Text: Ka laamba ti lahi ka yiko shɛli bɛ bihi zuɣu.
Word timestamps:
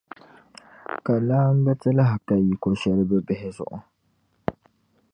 Ka 1.05 1.13
laamba 1.27 1.71
ti 1.81 1.89
lahi 1.97 2.15
ka 2.27 2.35
yiko 2.45 2.67
shɛli 2.79 3.03
bɛ 3.09 3.17
bihi 3.27 3.49
zuɣu. 3.57 3.77